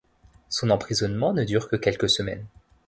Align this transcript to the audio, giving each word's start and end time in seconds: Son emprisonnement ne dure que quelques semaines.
Son 0.49 0.71
emprisonnement 0.71 1.31
ne 1.31 1.43
dure 1.43 1.69
que 1.69 1.75
quelques 1.75 2.09
semaines. 2.09 2.47